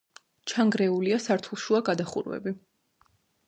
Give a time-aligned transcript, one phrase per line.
[0.53, 2.59] ჩანგრეულია სართულშუა გადახურვები.